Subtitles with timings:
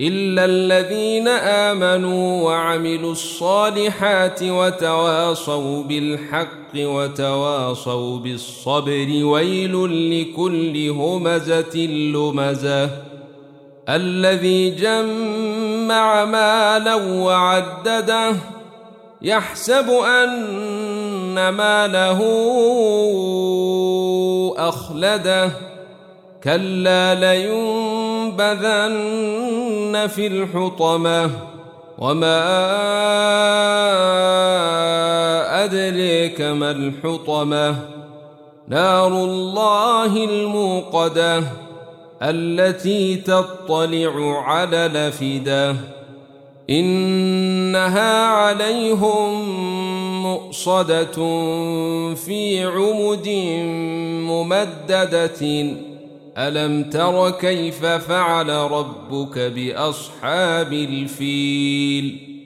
[0.00, 9.24] إلا الذين آمنوا وعملوا الصالحات وتواصوا بالحق وتواصوا بالصبر.
[9.24, 9.74] ويل
[10.10, 12.90] لكل همزة لمزة.
[13.88, 18.32] الذي جمع مالا وعدده
[19.22, 22.20] يحسب أن ماله
[24.58, 25.50] أخلده.
[26.44, 27.14] كلا
[28.28, 31.30] لينبذن في الحطمة
[31.98, 32.44] وما
[35.64, 37.76] أدريك ما الحطمة.
[38.68, 41.42] نار الله الموقدة
[42.22, 45.76] التي تطلع على الأفئدة
[46.70, 49.32] إنها عليهم
[50.22, 51.14] مؤصدة
[52.14, 53.28] في عمد
[54.28, 55.66] ممددة.
[56.38, 62.37] ألم تر كيف فعل ربك بأصحاب الفيل؟